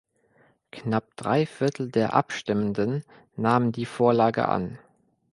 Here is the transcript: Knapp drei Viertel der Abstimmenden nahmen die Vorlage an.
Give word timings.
Knapp 0.71 1.15
drei 1.15 1.45
Viertel 1.45 1.91
der 1.91 2.15
Abstimmenden 2.15 3.03
nahmen 3.35 3.71
die 3.71 3.85
Vorlage 3.85 4.47
an. 4.49 4.79